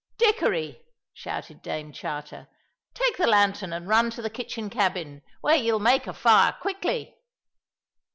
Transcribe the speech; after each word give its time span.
"Dickory!" 0.17 0.83
shouted 1.13 1.61
Dame 1.61 1.91
Charter, 1.93 2.47
"take 2.95 3.17
the 3.17 3.27
lantern 3.27 3.71
and 3.71 3.87
run 3.87 4.09
to 4.09 4.21
the 4.23 4.31
kitchen 4.31 4.67
cabin, 4.67 5.21
where 5.41 5.55
ye'll 5.55 5.77
make 5.77 6.07
a 6.07 6.13
fire 6.15 6.57
quickly." 6.59 7.19